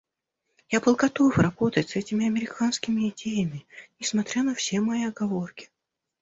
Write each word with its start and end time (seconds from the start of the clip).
Я 0.71 0.79
был 0.79 0.95
готов 0.95 1.37
работать 1.37 1.89
с 1.89 1.95
этими 1.95 2.25
американскими 2.25 3.09
идеями, 3.09 3.67
несмотря 3.99 4.41
на 4.41 4.55
все 4.55 4.81
мои 4.81 5.03
оговорки. 5.05 5.69